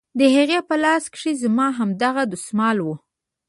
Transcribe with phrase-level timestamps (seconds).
[0.19, 2.87] د هغې په لاس کښې زما هماغه دسمال و.